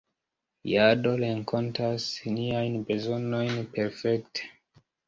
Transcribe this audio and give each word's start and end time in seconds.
Jado 0.71 1.11
renkontas 1.25 2.09
niajn 2.39 2.81
bezonojn 2.89 3.57
perfekte. 3.79 4.53